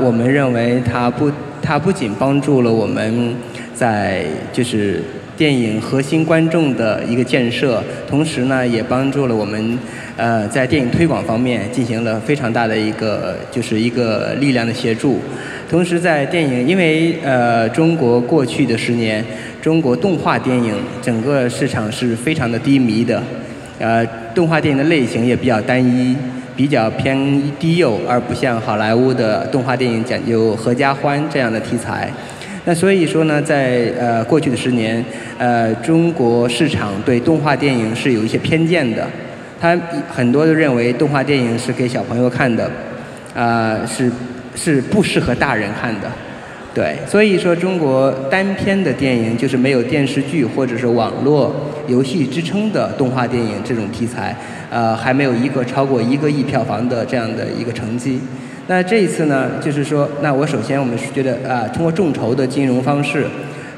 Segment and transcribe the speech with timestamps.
[0.00, 1.30] 我们认为它不，
[1.62, 3.34] 它不仅帮助了我们
[3.74, 5.02] 在就是
[5.36, 9.78] 电影核心观众的一个建设，同时呢，也帮助了我们
[10.16, 15.20] 呃在电影推广方面进行了非常大的一个就是一个力量的协助。
[15.68, 19.24] 同时，在电影，因为呃中国过去的十年，
[19.60, 23.22] 中国动画电影整个市场是非常的低迷的，
[23.78, 26.16] 呃，动画电影的类型也比较单一。
[26.56, 27.16] 比较偏
[27.58, 32.10] 低幼，而不像好莱坞的动画电影讲究合家欢这样的题材。
[32.64, 35.04] 那所以说呢，在呃过去的十年，
[35.38, 39.06] 呃中国市场对动画电影是有一些偏见的，
[39.60, 42.68] 他很多都认为动画电影是给小朋友看的，
[43.36, 44.10] 啊是
[44.56, 46.10] 是不适合大人看的。
[46.74, 51.54] 对，所以说中国单片的电影就是没有电视剧或者是网络
[51.86, 54.36] 游戏支撑的动画电影这种题材，
[54.70, 58.20] 呃，还没有一个超过一个亿票房的这样的一个成绩。
[58.68, 63.24] 那这一次呢，就是说，那我首先我们是觉得啊，通过众筹的金融方式，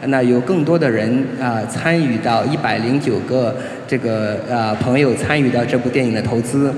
[0.07, 3.55] 那有更多的人啊参与到一百零九个
[3.87, 6.73] 这个啊朋友参与到这部电影的投资，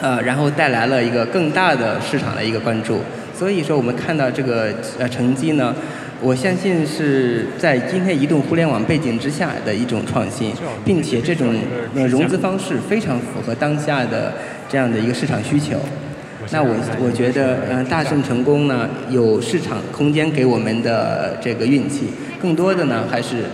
[0.00, 3.00] 呃，然后带来了一个更大的市场的一个关注。
[3.38, 4.68] 所以说，我们看到这个
[4.98, 5.74] 呃成绩呢，
[6.22, 10.52] 我相信是在今天移动互联网背景之下的一种创新，
[10.84, 11.54] 并且这种
[11.94, 14.32] 呃融资方式非常符合当下的
[14.68, 15.78] 这样的一个市场需求。
[16.50, 22.08] 那我我觉得，嗯，大胜成功呢，有市场空间给我们的这个运气，
[22.40, 23.44] 更多的呢还是。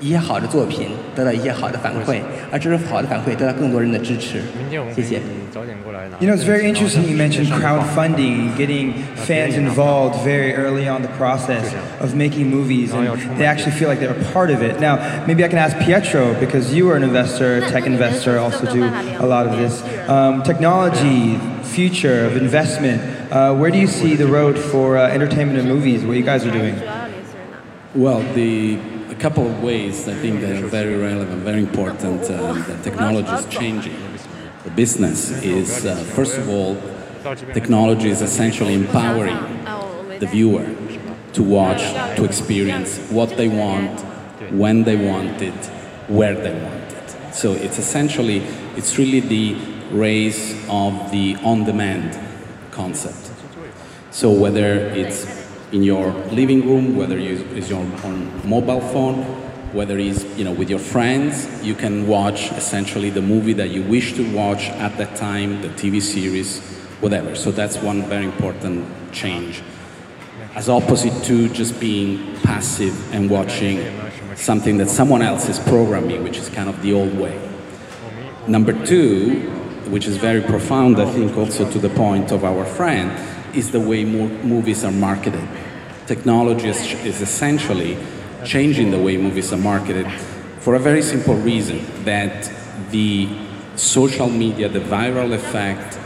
[0.00, 4.42] 一些好的作品得到一些好的反馈，而这种好的反馈得到更多人的支持。
[4.94, 5.20] 谢谢。
[6.20, 11.72] You know, it's very interesting you mentioned crowdfunding, getting fans involved very early on the process
[12.00, 13.06] of making movies, and
[13.38, 14.80] they actually feel like they're a part of it.
[14.80, 18.66] Now, maybe I can ask Pietro, because you are an investor, a tech investor, also
[18.72, 19.82] do a lot of this.
[20.08, 23.00] Um, technology, future of investment,
[23.32, 26.44] uh, where do you see the road for uh, entertainment and movies, what you guys
[26.44, 26.74] are doing?
[27.94, 28.76] Well, the
[29.19, 32.21] couple of ways I think that are very relevant, very important.
[32.23, 33.97] Uh, that technology is changing.
[34.63, 36.77] The business is, uh, first of all,
[37.53, 39.37] technology is essentially empowering
[40.19, 40.65] the viewer
[41.33, 41.81] to watch,
[42.15, 43.99] to experience what they want,
[44.51, 45.65] when they want it,
[46.07, 47.35] where they want it.
[47.35, 48.39] So it's essentially,
[48.77, 49.55] it's really the
[49.91, 52.17] race of the on-demand
[52.71, 53.31] concept.
[54.11, 55.38] So whether it's
[55.71, 59.23] in your living room, whether it's your on mobile phone,
[59.73, 63.83] whether it's you know with your friends, you can watch essentially the movie that you
[63.83, 66.59] wish to watch at that time, the TV series,
[67.01, 67.35] whatever.
[67.35, 69.61] So that's one very important change.
[70.55, 73.77] As opposite to just being passive and watching
[74.35, 77.39] something that someone else is programming, which is kind of the old way.
[78.47, 79.41] Number two,
[79.89, 83.11] which is very profound, I think also to the point of our friend,
[83.53, 85.47] is the way movies are marketed.
[86.07, 87.97] Technology is, is essentially
[88.45, 90.07] changing the way movies are marketed
[90.59, 92.51] for a very simple reason that
[92.91, 93.29] the
[93.75, 95.97] social media, the viral effect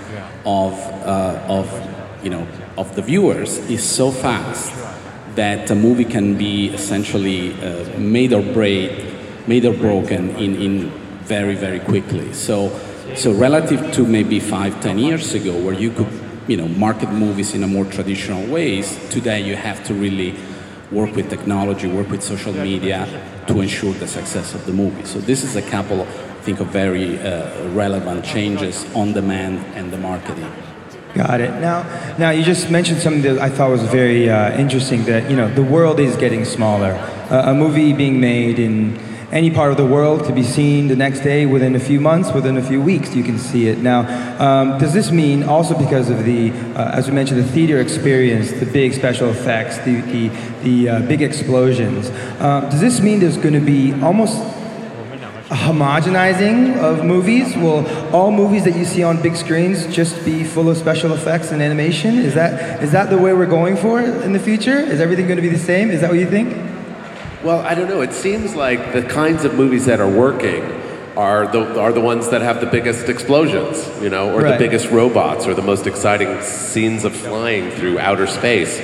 [0.46, 4.74] of, uh, of, you know, of the viewers is so fast
[5.36, 10.90] that a movie can be essentially uh, made or break, made or broken in, in
[11.24, 12.32] very, very quickly.
[12.34, 12.78] So,
[13.16, 16.08] so relative to maybe five, ten years ago, where you could
[16.48, 18.98] you know, market movies in a more traditional ways.
[19.10, 20.36] Today, you have to really
[20.92, 23.08] work with technology, work with social media
[23.48, 25.06] to ensure the success of the movie.
[25.06, 29.92] So this is a couple, I think, of very uh, relevant changes on demand and
[29.92, 30.52] the marketing.
[31.16, 31.52] Got it.
[31.62, 31.84] Now,
[32.18, 35.04] now you just mentioned something that I thought was very uh, interesting.
[35.06, 36.94] That you know, the world is getting smaller.
[37.30, 39.00] Uh, a movie being made in
[39.34, 42.32] any part of the world to be seen the next day, within a few months,
[42.32, 43.80] within a few weeks, you can see it.
[43.80, 44.02] Now,
[44.40, 48.52] um, does this mean also because of the, uh, as we mentioned, the theater experience,
[48.52, 50.28] the big special effects, the, the,
[50.62, 54.38] the uh, big explosions, uh, does this mean there's going to be almost
[55.50, 57.58] a homogenizing of movies?
[57.58, 61.52] Will all movies that you see on big screens just be full of special effects
[61.52, 62.20] and animation?
[62.20, 64.78] Is that, is that the way we're going for in the future?
[64.78, 65.90] Is everything going to be the same?
[65.90, 66.73] Is that what you think?
[67.44, 68.00] Well, I don't know.
[68.00, 70.64] It seems like the kinds of movies that are working
[71.18, 74.54] are the are the ones that have the biggest explosions, you know, or right.
[74.54, 78.80] the biggest robots, or the most exciting scenes of flying through outer space.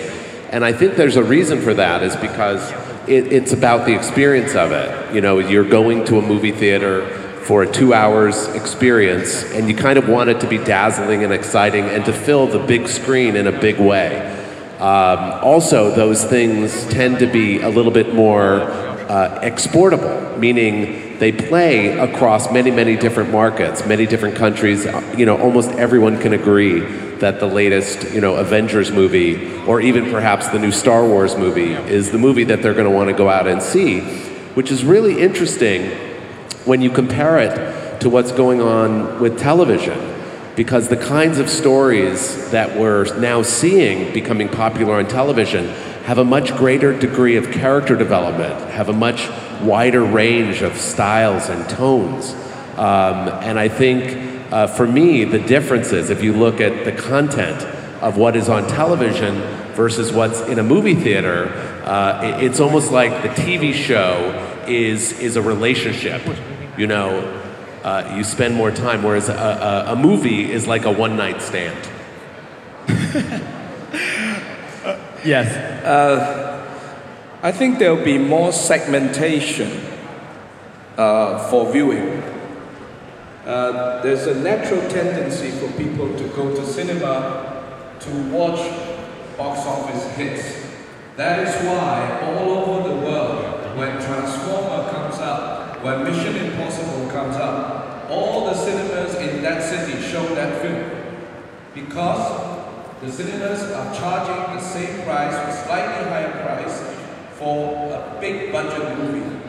[0.52, 2.70] And I think there's a reason for that, is because
[3.08, 5.16] it, it's about the experience of it.
[5.16, 7.08] You know, you're going to a movie theater
[7.44, 11.32] for a two hours experience, and you kind of want it to be dazzling and
[11.32, 14.36] exciting, and to fill the big screen in a big way.
[14.80, 21.34] Um, also, those things tend to be a little bit more uh, exportable, meaning they
[21.34, 24.86] play across many, many different markets, many different countries.
[25.18, 26.80] You know, almost everyone can agree
[27.20, 31.74] that the latest, you know, Avengers movie or even perhaps the new Star Wars movie
[31.74, 34.00] is the movie that they're going to want to go out and see,
[34.56, 35.92] which is really interesting
[36.64, 40.19] when you compare it to what's going on with television.
[40.60, 45.70] Because the kinds of stories that we're now seeing becoming popular on television
[46.04, 49.30] have a much greater degree of character development, have a much
[49.62, 52.34] wider range of styles and tones.
[52.76, 56.92] Um, and I think uh, for me, the difference is if you look at the
[56.92, 57.64] content
[58.04, 59.36] of what is on television
[59.76, 61.54] versus what's in a movie theater,
[61.86, 66.22] uh, it's almost like the TV show is, is a relationship.
[66.78, 67.39] You know,
[67.84, 71.42] uh, you spend more time, whereas a, a, a movie is like a one night
[71.42, 71.78] stand.
[75.26, 75.50] Yes.
[77.42, 79.82] I think there'll be more segmentation
[80.98, 82.22] uh, for viewing.
[83.46, 87.64] Uh, there's a natural tendency for people to go to cinema
[88.02, 88.60] to watch
[89.38, 90.68] box office hits.
[91.16, 97.36] That is why all over the world, when Transformer comes up, when Mission Impossible comes
[97.38, 100.84] up, all the cinemas in that city show that film.
[101.74, 102.58] Because
[103.02, 106.84] the cinemas are charging the same price or slightly higher price
[107.38, 109.40] for a big budget movie.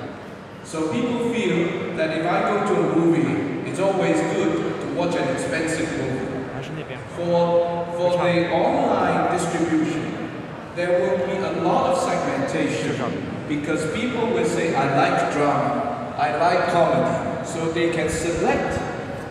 [0.63, 5.17] So people feel that if I go to a movie, it's always good to watch
[5.17, 6.27] an expensive movie.
[7.17, 10.31] For, for the online distribution,
[10.77, 15.90] there will be a lot of segmentation because people will say, I like drama,
[16.21, 17.47] I like comedy.
[17.47, 18.77] So they can select.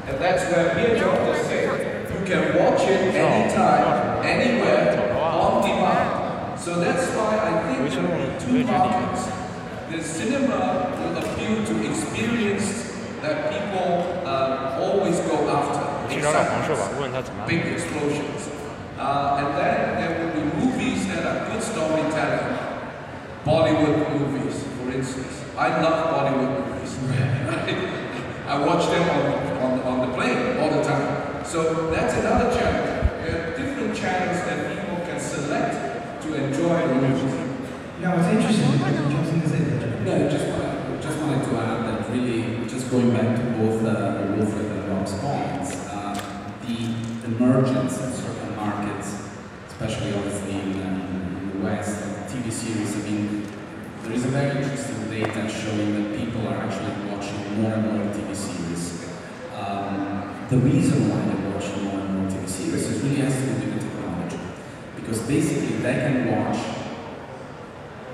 [0.07, 1.65] And that's where me and John just say,
[2.09, 6.59] you can watch it anytime, anywhere, on demand.
[6.59, 9.29] So that's why I think there are two markets.
[9.91, 16.09] The cinema will appeal to experienced that people uh, always go after.
[17.47, 18.49] Big explosions.
[18.97, 22.57] Uh, and then there will be movies that are good storytelling.
[23.45, 25.43] Bollywood movies, for instance.
[25.55, 26.68] I love Bollywood movies.
[28.49, 29.23] I watch them on,
[29.63, 31.45] on, on the plane all the time.
[31.45, 32.85] So that's another channel.
[33.23, 37.39] There are different channels that people can select to enjoy the movie.
[38.01, 39.99] Yeah, what's interesting is something to say there.
[40.01, 44.35] No, just wanted, just wanted to add that really, just going back to both uh,
[44.35, 46.13] Wilfred and Rob's points, uh,
[46.61, 49.19] the emergence of certain markets,
[49.67, 53.47] especially obviously in, uh, in the West, TV series, I mean,
[54.03, 56.08] there is a very interesting data showing that
[56.39, 59.05] people are actually watching more and more TV series.
[59.53, 63.59] Um, the reason why they're watching more and more TV series is really has to
[63.59, 64.39] do with technology.
[64.95, 66.57] Because basically they can watch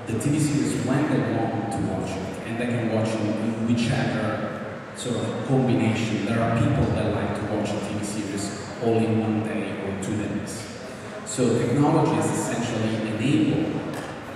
[0.07, 3.67] the TV series when they want to watch it, and they can watch it in
[3.67, 6.25] whichever sort of combination.
[6.25, 10.01] There are people that like to watch a TV series all in one day or
[10.01, 10.65] two days.
[11.25, 13.75] So technology has essentially enabled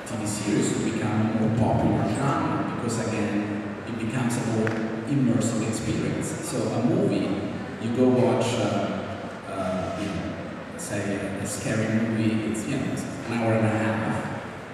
[0.06, 3.59] TV series to become more popular genre because again,
[3.90, 4.70] it becomes a more
[5.10, 6.28] immersive experience.
[6.48, 7.28] So a movie,
[7.82, 13.04] you go watch, uh, uh, you know, say a scary movie, it's you know, it's
[13.04, 14.30] an hour and a half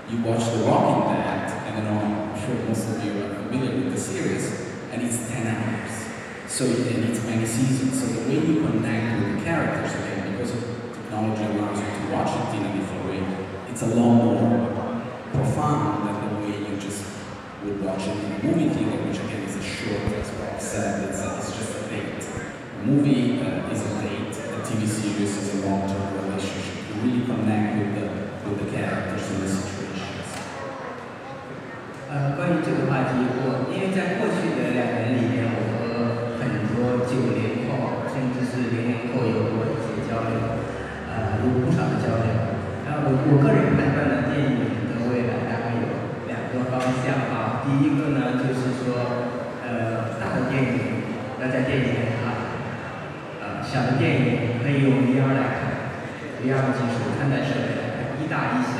[0.09, 3.83] you watch The Walking Dead, and I know I'm sure most of you are familiar
[3.83, 6.05] with the series, and it's 10 hours.
[6.47, 7.99] So and it's many seasons.
[7.99, 12.13] So the way you connect with the characters again, because of technology allows you to
[12.13, 14.93] watch it in a different way, it's a lot more
[15.33, 16.24] profound
[17.65, 21.09] would watch it in a movie theater, which again is a short, as Rob said,
[21.09, 22.21] it's, a, it's just a date.
[22.21, 26.85] A movie uh, is a date, a TV series is a long-term relationship.
[26.85, 28.05] You really connect with the,
[28.45, 30.29] with the characters and the situations.
[32.05, 40.37] 呃，关于这个话题，我因为在过去的两年里面，我和很多九零后甚至是零零后有过一些交流，
[41.09, 42.29] 呃，有不少的交流。
[42.85, 45.83] 然后我我个人判断呢，电影的未来大概有
[46.29, 47.64] 两个方向啊。
[47.75, 48.95] 第一个呢，就是说，
[49.59, 51.11] 呃，大的电影
[51.43, 52.31] 要在电影院看，
[53.43, 55.91] 呃，小的电影可以用 VR 来看
[56.39, 58.79] ，VR 的技术看待设备，一大一小。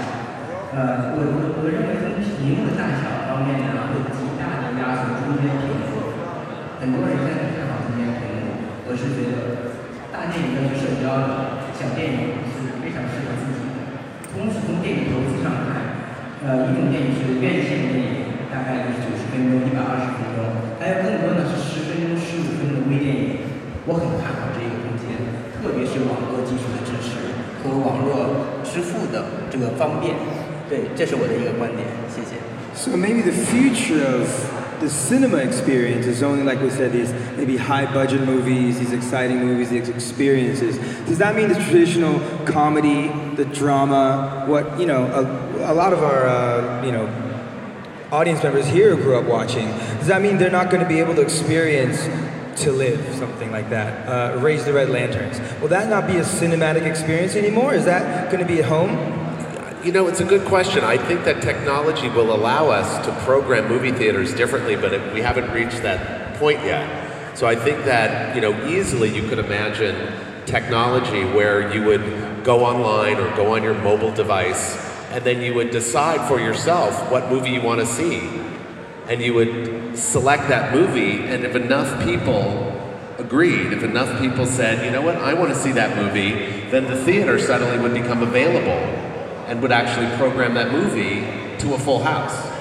[0.71, 6.15] 呃，我我我认为从屏幕的大小方面呢，会极大的压缩中间屏幕。
[6.79, 9.75] 很多人现在看好中间屏幕，我是觉得
[10.15, 13.99] 大电影要去社交的，小电影是非常适合自己的。
[14.31, 18.14] 同时从电影投资上看，呃，一种电影是院线电影，
[18.50, 20.44] 大概就是九十分钟、一百二十分钟，
[20.78, 23.46] 还有更多呢是十分钟、十五分钟的微电影。
[23.86, 25.16] 我很看好这个空间，
[25.62, 30.14] 特别是网络技术的支持和网络支付的这个方便。
[30.68, 32.38] 对，这是我的一个观点，谢谢。
[32.74, 34.28] So maybe the future of
[34.78, 39.44] the cinema experience is only, like we said, these maybe high budget movies, these exciting
[39.44, 40.78] movies, these experiences.
[41.08, 46.04] Does that mean the traditional comedy, the drama, what, you know, a, a lot of
[46.04, 47.08] our, uh, you know,
[48.11, 51.15] audience members here grew up watching, does that mean they're not going to be able
[51.15, 52.07] to experience
[52.61, 55.39] to live, something like that, uh, raise the red lanterns?
[55.61, 57.73] Will that not be a cinematic experience anymore?
[57.73, 58.91] Is that going to be at home?
[59.83, 60.83] You know, it's a good question.
[60.83, 65.21] I think that technology will allow us to program movie theaters differently, but it, we
[65.21, 67.37] haven't reached that point yet.
[67.37, 69.95] So I think that, you know, easily you could imagine
[70.45, 75.53] technology where you would go online or go on your mobile device and then you
[75.53, 78.19] would decide for yourself what movie you want to see.
[79.07, 82.73] And you would select that movie, and if enough people
[83.17, 86.31] agreed, if enough people said, you know what, I want to see that movie,
[86.69, 88.83] then the theater suddenly would become available
[89.47, 91.21] and would actually program that movie
[91.59, 92.51] to a full house.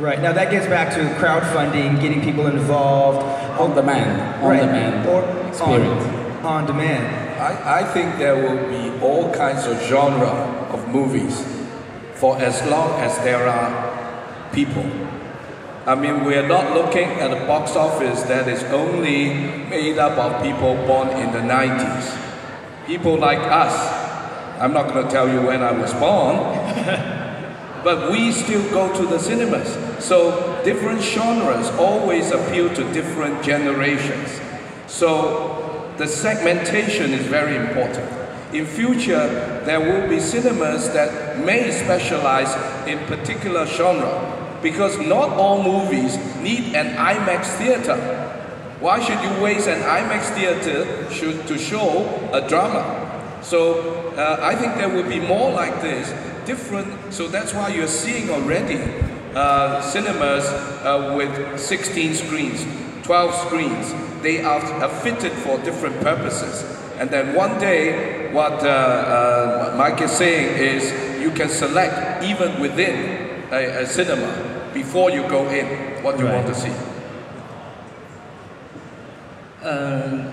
[0.00, 0.20] Right.
[0.20, 3.20] Now that gets back to crowdfunding, getting people involved.
[3.60, 4.42] On demand.
[4.42, 4.60] On right.
[4.60, 5.08] demand.
[5.08, 6.04] Or experience.
[6.42, 7.40] On, on demand.
[7.40, 10.26] I, I think there will be all kinds of genre
[10.72, 11.59] of movies
[12.20, 14.84] for as long as there are people.
[15.86, 19.32] I mean, we are not looking at a box office that is only
[19.68, 22.16] made up of people born in the 90s.
[22.86, 24.00] People like us
[24.60, 26.36] I'm not going to tell you when I was born,
[27.82, 29.72] but we still go to the cinemas.
[30.04, 34.38] So different genres always appeal to different generations.
[34.86, 38.19] So the segmentation is very important.
[38.52, 42.52] In future, there will be cinemas that may specialize
[42.88, 47.96] in particular genre because not all movies need an IMAX theater.
[48.80, 50.84] Why should you waste an IMAX theater
[51.46, 53.40] to show a drama?
[53.42, 56.10] So uh, I think there will be more like this,
[56.44, 57.12] different.
[57.12, 58.80] So that's why you're seeing already
[59.34, 60.44] uh, cinemas
[60.82, 62.66] uh, with 16 screens,
[63.04, 63.94] 12 screens.
[64.22, 64.60] They are,
[65.02, 66.64] fitted for different purposes.
[67.00, 70.92] And then one day, what uh, uh, Mike is saying is
[71.22, 74.28] you can select even within a, a cinema
[74.74, 75.64] before you go in
[76.02, 76.72] what you want to see.
[79.64, 80.26] Um,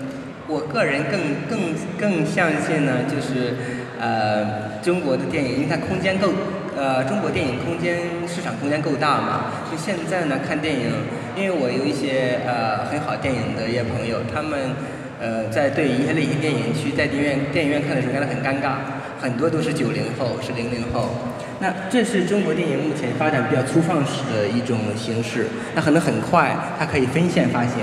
[0.46, 3.54] 我个人更更更相信呢，就是
[3.98, 6.28] 呃中国的电影，因为它空间够，
[6.76, 7.96] 呃中国电影空间
[8.28, 9.52] 市场空间够大嘛。
[9.70, 10.92] 就现在呢看电影，
[11.34, 14.76] 因为我有一些呃很好电影的一些朋友，他们
[15.20, 18.76] 呃在对一些类型电影去在电影院电影院看的时候感到很尴尬，
[19.20, 21.10] 很多都是九零后，是零零后。
[21.60, 27.78] 那这是中国电影目前发展比较粗放式的一种形式，那可能很快它可以分线发行。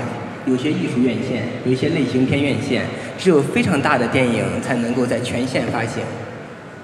[0.46, 2.84] 有些艺术院线，有一些类型片院线，
[3.18, 6.02] 只有非常大的电影才能够在全线发行。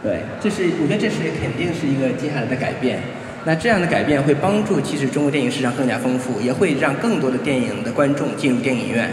[0.03, 2.99] 对，这是我觉得这是肯定是一个接下来的改变。
[3.45, 9.09] 那这样的改变会帮助其实中国电影市场更加丰富，也会让更多的电影的观众进入电影院。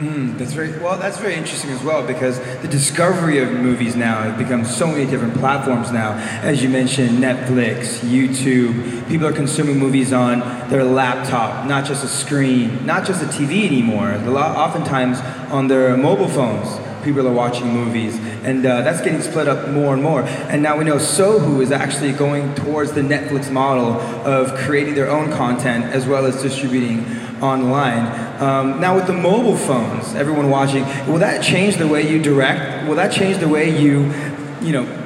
[0.00, 0.96] Mm, that's very well.
[0.96, 5.04] That's very interesting as well because the discovery of movies now has become so many
[5.04, 6.12] different platforms now.
[6.40, 9.06] As you mentioned, Netflix, YouTube.
[9.10, 10.40] People are consuming movies on
[10.70, 14.12] their laptop, not just a screen, not just a TV anymore.
[14.12, 15.20] A lot, oftentimes
[15.52, 19.94] on their mobile phones people are watching movies, and uh, that's getting split up more
[19.94, 20.22] and more.
[20.22, 25.10] And now we know Sohu is actually going towards the Netflix model of creating their
[25.10, 27.04] own content as well as distributing
[27.42, 28.40] online.
[28.40, 32.88] Um, now with the mobile phones, everyone watching, will that change the way you direct?
[32.88, 34.12] Will that change the way you,
[34.60, 34.96] you know,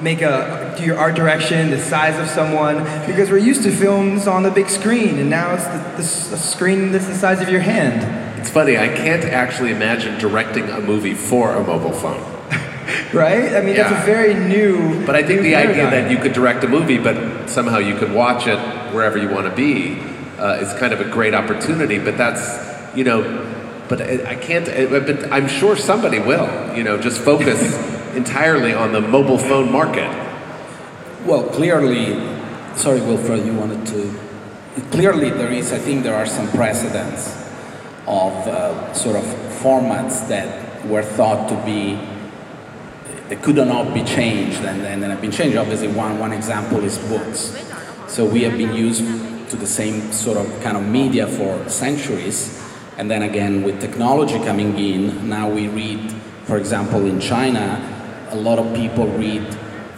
[0.00, 2.78] make a do your art direction, the size of someone?
[3.06, 6.38] Because we're used to films on the big screen, and now it's the, the, the
[6.38, 8.38] screen that's the size of your hand.
[8.38, 12.20] It's funny, I can't actually imagine directing a movie for a mobile phone.
[13.12, 13.54] right?
[13.54, 13.88] I mean, yeah.
[13.88, 15.04] that's a very new.
[15.04, 15.86] But I think the paradigm.
[15.86, 18.58] idea that you could direct a movie, but somehow you could watch it
[18.94, 20.09] wherever you want to be,
[20.40, 21.98] uh, is kind of a great opportunity.
[21.98, 23.22] But that's, you know,
[23.88, 24.66] but I can't.
[24.66, 27.76] But I'm sure somebody will, you know, just focus
[28.14, 30.08] entirely on the mobile phone market.
[31.26, 32.14] Well, clearly,
[32.76, 34.18] sorry, Wilfred, you wanted to.
[34.90, 35.72] Clearly, there is.
[35.72, 37.36] I think there are some precedents
[38.06, 39.24] of uh, sort of
[39.62, 41.98] formats that were thought to be
[43.28, 45.56] they could not be changed and, and then have been changed.
[45.56, 47.56] Obviously, one, one example is books.
[48.08, 49.04] So we have been used
[49.50, 52.58] to the same sort of kind of media for centuries.
[52.96, 56.12] And then again, with technology coming in, now we read,
[56.44, 57.78] for example, in China,
[58.30, 59.44] a lot of people read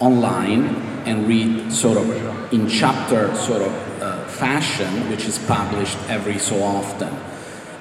[0.01, 6.39] online and read sort of in chapter sort of uh, fashion, which is published every
[6.39, 7.15] so often.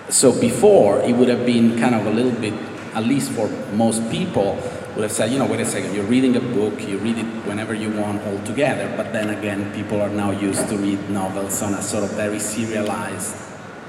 [0.09, 2.53] So before, it would have been kind of a little bit,
[2.93, 4.57] at least for most people,
[4.95, 7.25] would have said, you know, wait a second, you're reading a book, you read it
[7.47, 11.61] whenever you want all together, but then again, people are now used to read novels
[11.61, 13.35] on a sort of very serialized,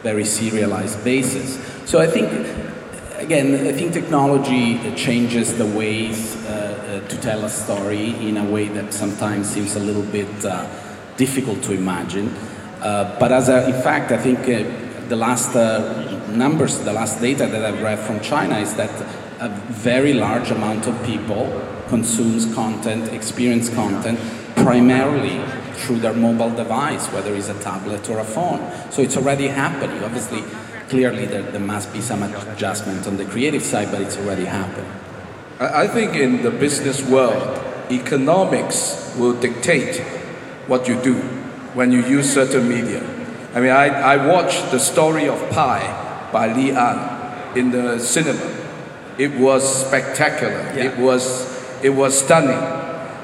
[0.03, 1.59] very serialized basis.
[1.87, 2.31] So I think,
[3.19, 8.45] again, I think technology changes the ways uh, uh, to tell a story in a
[8.45, 10.69] way that sometimes seems a little bit uh,
[11.17, 12.29] difficult to imagine.
[12.81, 17.21] Uh, but as a, in fact, I think uh, the last uh, numbers, the last
[17.21, 18.91] data that I've read from China is that
[19.43, 21.51] a very large amount of people
[21.89, 24.17] consumes content, experience content,
[24.55, 25.43] primarily
[25.75, 28.61] through their mobile device, whether it's a tablet or a phone.
[28.93, 30.01] So it's already happening.
[30.05, 30.45] Obviously,
[30.89, 34.91] clearly there, there must be some adjustment on the creative side, but it's already happening.
[35.59, 39.99] I think in the business world, economics will dictate
[40.69, 41.15] what you do
[41.75, 43.03] when you use certain media.
[43.55, 48.62] I mean, I, I watched the story of Pi by Li An in the cinema.
[49.19, 50.61] It was spectacular.
[50.79, 51.51] It was
[51.83, 52.51] it was stunning.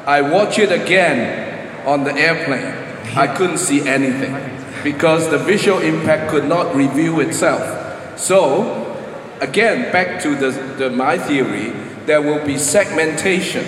[0.06, 2.74] I watched it again on the airplane.
[3.16, 4.34] I couldn't see anything
[4.82, 8.18] because the visual impact could not reveal itself.
[8.18, 8.96] So,
[9.40, 11.70] again, back to the, the my theory,
[12.06, 13.64] there will be segmentation.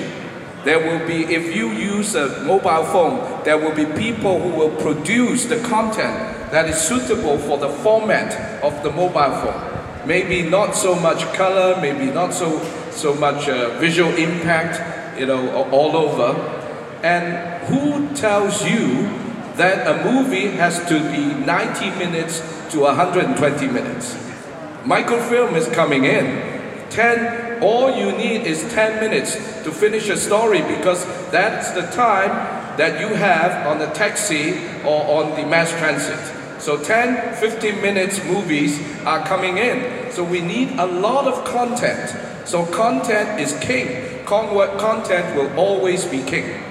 [0.65, 4.77] There will be, if you use a mobile phone, there will be people who will
[4.83, 9.80] produce the content that is suitable for the format of the mobile phone.
[10.07, 12.59] Maybe not so much color, maybe not so,
[12.91, 16.39] so much uh, visual impact, you know, all over.
[17.03, 19.05] And who tells you
[19.57, 22.41] that a movie has to be 90 minutes
[22.73, 24.17] to 120 minutes?
[24.85, 26.89] Microfilm is coming in.
[26.91, 32.31] 10, all you need is 10 minutes to finish a story because that's the time
[32.77, 34.55] that you have on the taxi
[34.85, 36.40] or on the mass transit.
[36.61, 40.13] So 10, 15 minutes movies are coming in.
[40.13, 42.15] So we need a lot of content.
[42.47, 44.25] So content is king.
[44.27, 46.63] Con- content will always be king.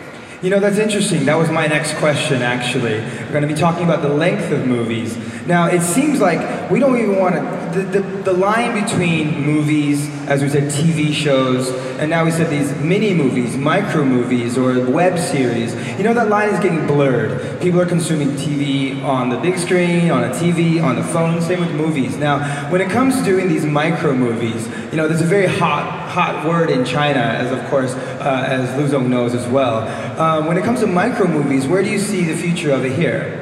[0.41, 1.25] You know, that's interesting.
[1.25, 2.99] That was my next question, actually.
[2.99, 5.17] We're going to be talking about the length of movies.
[5.49, 7.59] Now, it seems like we don't even want to.
[7.69, 12.51] The, the, the line between movies, as we said, TV shows, and now we said
[12.51, 17.59] these mini movies, micro movies, or web series, you know, that line is getting blurred.
[17.61, 21.61] People are consuming TV on the big screen, on a TV, on the phone, same
[21.61, 22.15] with movies.
[22.15, 26.09] Now, when it comes to doing these micro movies, you know, there's a very hot,
[26.09, 29.87] hot word in China, as of course, uh, as Lu Zong knows as well.
[30.19, 32.91] Um, when it comes to micro movies, where do you see the future of it
[32.91, 33.38] here?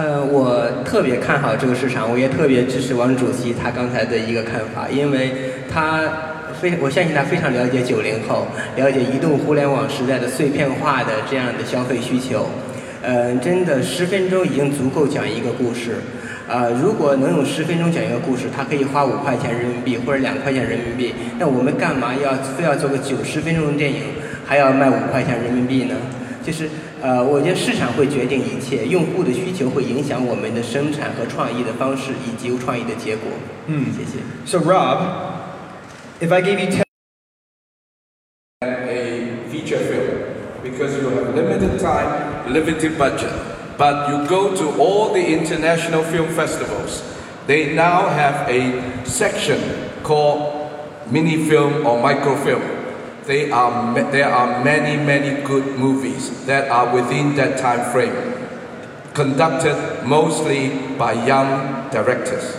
[0.00, 5.30] 呃，我特别看好这个市场，我也特别支持王主席他刚才的一个看法，因为
[5.70, 6.00] 他
[6.58, 12.48] 非我相信他非常了解九零后，了解移动互联网时代的碎片化的这样的消费需求。
[13.02, 15.96] 呃，真的十分钟已经足够讲一个故事。
[16.48, 24.00] 呃，如果能用十分钟讲一个故事，他可以花五块钱人民币或者两块钱人民币，那我们干嘛要非要做个九十分钟的电影，
[24.46, 25.94] 还要卖五块钱人民币呢？
[26.42, 26.70] 就是
[27.01, 33.29] 呃，我觉得市场会决定一切，用户的需求会影响我们的生产和创意的方式以及创意的结果。
[33.67, 34.19] 嗯谢谢。
[34.45, 34.99] So, Rob,
[36.19, 36.83] if I gave you 10
[38.61, 43.31] a feature film because you have limited time, limited budget.
[43.77, 47.03] But you go to all the international film festivals,
[47.45, 49.57] they now have a section
[50.01, 50.71] called
[51.11, 52.61] mini film or microfilm.
[53.30, 58.10] They are, there are many, many good movies that are within that time frame,
[59.14, 62.56] conducted mostly by young directors.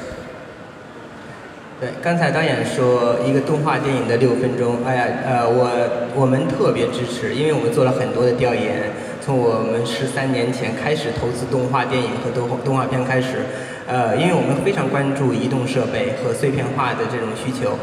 [1.81, 5.67] 对，刚才导演说一个动画电影的六分钟，哎呀，呃，我
[6.15, 13.43] 我们特别支持，因为我们做了很多的调研，从我们十三年前开始投资动画电影和动画动画片开始，
[13.87, 17.75] 呃，因为我们非常关注移动设备和碎片化的这种需求，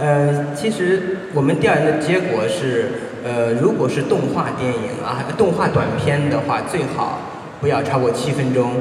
[0.00, 2.86] 呃，其实我们调研的结果是，
[3.22, 7.20] 呃，如果是动画电影啊，动画短片的话，最好
[7.60, 8.72] 不要超过七分钟。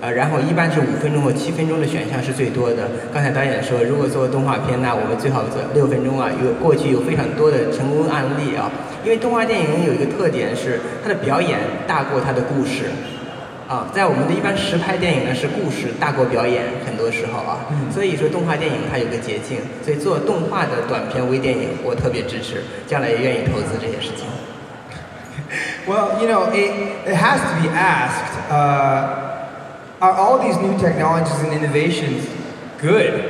[0.00, 2.88] 呃，然后一般是五分钟或七分钟的选项是最多的。
[3.12, 6.30] 刚才导演说，如果做动画片，那我们最好做六分钟啊。
[6.40, 8.70] 有过去有非常多的成功案例啊。
[9.04, 12.84] 因为动画电影有一个特点是，它的表演大过它的故事。
[13.72, 17.64] 啊，在我们的一般实拍电影呢，是故事大过表演，很多时候啊。
[17.90, 24.26] 所以说动画电影它有个捷径，所以做动画的短片微电影，我特别支持，将来也愿意投资这些事情。
[25.86, 26.70] Well, you know, it,
[27.06, 29.48] it has to be asked uh,
[30.00, 32.28] are all these new technologies and innovations
[32.78, 33.24] good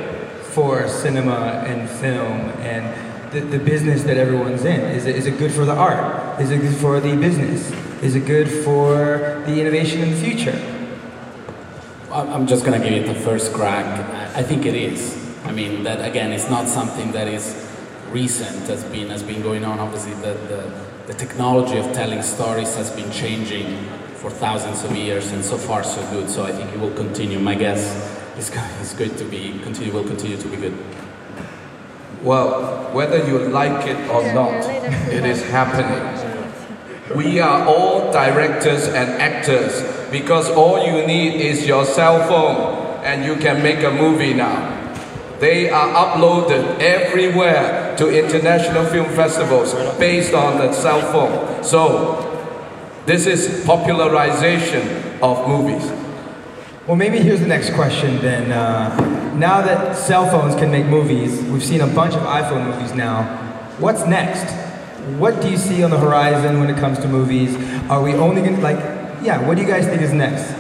[0.53, 2.83] for cinema and film and
[3.31, 4.81] the, the business that everyone's in?
[4.91, 6.22] Is it, is it good for the art?
[6.41, 7.71] Is it good for the business?
[8.03, 8.97] Is it good for
[9.47, 10.59] the innovation in the future?
[12.11, 13.87] I'm just going to give it the first crack.
[13.87, 15.17] I- I think it is.
[15.45, 17.55] I mean, that again, it's not something that is
[18.11, 19.79] recent has been has been going on.
[19.79, 20.71] Obviously, the, the,
[21.07, 23.67] the technology of telling stories has been changing
[24.15, 26.31] for thousands of years, and so far so good.
[26.31, 27.39] So I think it will continue.
[27.39, 27.83] My guess
[28.39, 28.51] is
[28.83, 30.75] is going to be continue will continue to be good.
[32.23, 34.65] Well, whether you like it or not,
[35.11, 36.23] it is happening.
[37.17, 43.25] We are all directors and actors because all you need is your cell phone and
[43.25, 44.79] you can make a movie now.
[45.41, 51.65] They are uploaded everywhere to international film festivals based on the cell phone.
[51.65, 52.29] So,
[53.05, 56.02] this is popularization of movies.
[56.85, 58.51] Well, maybe here's the next question then.
[58.51, 62.93] Uh, now that cell phones can make movies, we've seen a bunch of iPhone movies
[62.93, 63.23] now.
[63.79, 64.53] What's next?
[65.17, 67.55] What do you see on the horizon when it comes to movies?
[67.89, 68.81] Are we only going to, like,
[69.23, 70.53] yeah, what do you guys think is next?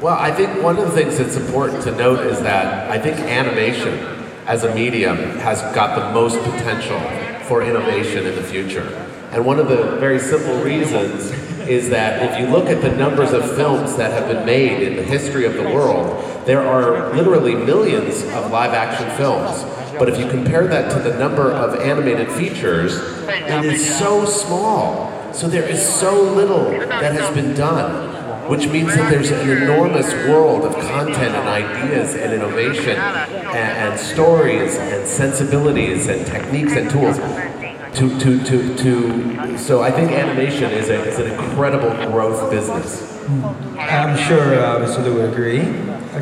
[0.00, 3.18] Well, I think one of the things that's important to note is that I think
[3.18, 3.98] animation
[4.46, 6.98] as a medium has got the most potential
[7.46, 8.86] for innovation in the future.
[9.30, 11.30] And one of the very simple reasons
[11.68, 14.96] is that if you look at the numbers of films that have been made in
[14.96, 19.62] the history of the world, there are literally millions of live action films.
[19.98, 25.10] But if you compare that to the number of animated features, it is so small.
[25.32, 28.20] So there is so little that has been done
[28.50, 34.00] which means that there's an enormous world of content and ideas and innovation and, and
[34.00, 37.16] stories and sensibilities and techniques and tools
[37.94, 43.10] to, to, to, to so I think animation is, a, is an incredible growth business.
[43.78, 45.04] I'm sure uh, Mr.
[45.04, 45.62] Liu would agree.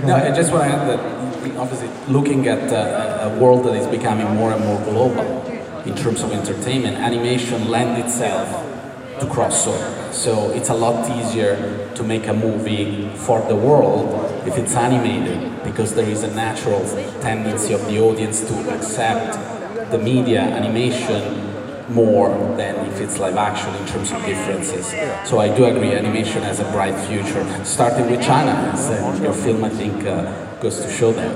[0.07, 3.87] No, I just want to add that obviously looking at uh, a world that is
[3.87, 5.45] becoming more and more global
[5.85, 8.49] in terms of entertainment, animation lends itself
[9.21, 10.13] to crossover.
[10.13, 14.09] So it's a lot easier to make a movie for the world
[14.47, 16.81] if it's animated because there is a natural
[17.21, 19.33] tendency of the audience to accept
[19.91, 21.48] the media animation
[21.89, 24.95] more than if it's live action in terms of differences.
[25.25, 29.33] So I do agree, animation has a bright future, starting with China, as uh, your
[29.33, 30.05] film I think
[30.61, 31.33] goes to show that.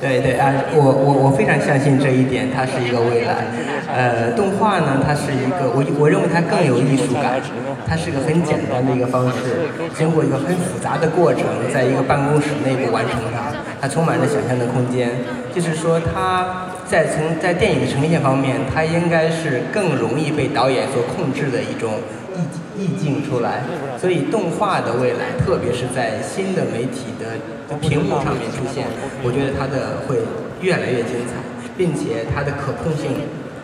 [0.00, 3.46] 对对啊，我我我非常相信这一点，它是一个未来。
[3.86, 7.38] 呃，动画呢，它是一个我我认为它更有艺术感，
[7.86, 15.10] 它是个很简单的一个方式，经过一个很复杂的过程，在一个办公室内部完成它，它充满了想象的空间。
[15.54, 21.94] 就是说，它在从在电影的呈现方面，它应该是更容易被导演所控制的一种。
[22.34, 23.60] 意意境出来，
[24.00, 27.36] 所以动画的未来，特别是在新的媒体的
[27.76, 28.86] 屏幕上面出现，
[29.22, 30.16] 我觉得它的会
[30.62, 31.36] 越来越精彩，
[31.76, 33.12] 并且它的可控性、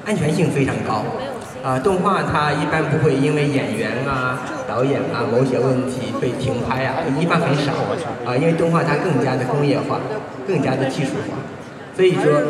[0.05, 1.03] 安全性非常高。
[1.65, 7.73] 啊，动画它一般不会因为演员啊、导演啊某些问题被停拍啊，一般很少。
[8.29, 9.99] 啊，因为动画它更加的工业化，
[10.47, 11.41] 更加的技术化，
[11.98, 12.42] 所以说。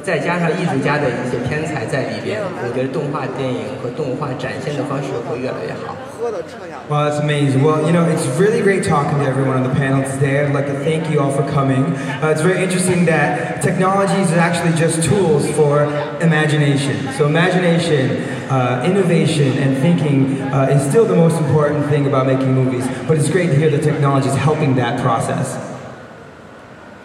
[0.00, 5.94] 再加上艺术家的一些天才在里边，我觉得动画电影和动画展现的方式会越来越好。
[6.88, 7.60] Well, that's amazing.
[7.62, 10.40] Well, you know, it's really great talking to everyone on the panel today.
[10.40, 11.92] I'd like to thank you all for coming.
[12.22, 15.84] Uh, it's very interesting that technologies are actually just tools for
[16.22, 16.96] imagination.
[17.18, 22.54] So imagination, uh, innovation, and thinking uh, is still the most important thing about making
[22.54, 22.86] movies.
[23.06, 25.58] But it's great to hear the technology is helping that process.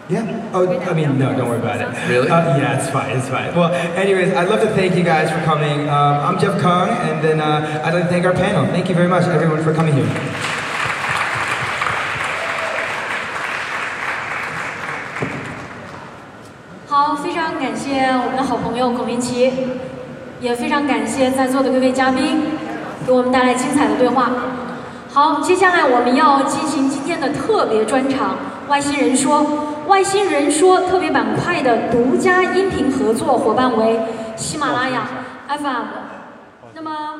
[0.09, 0.25] Yeah.
[0.55, 2.09] Oh, I mean, no, don't worry about it.
[2.09, 2.27] Really?
[2.27, 3.15] Uh, yeah, it's fine.
[3.15, 3.53] It's fine.
[3.53, 5.87] Well, anyways, I'd love to thank you guys for coming.
[5.87, 8.65] Um, I'm Jeff Kung, and then uh, I'd like to thank our panel.
[8.73, 10.09] Thank you very much, everyone, for coming here.
[16.87, 19.53] 好，非常感谢我们的好朋友孔明奇，
[20.41, 22.41] 也非常感谢在座的各位嘉宾，
[23.05, 24.31] 给我们带来精彩的对话。
[25.13, 28.37] 好，接下来我们要进行今天的特别专场
[28.71, 29.41] 《外星人说》。
[29.89, 33.99] 外星人说特别板块的独家音频合作伙伴为
[34.37, 35.07] 喜马拉雅
[35.47, 35.85] FM。
[36.75, 37.18] 那么。